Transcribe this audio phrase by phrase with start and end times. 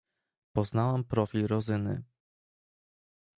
[0.53, 2.03] "Poznałam profil Rozyny."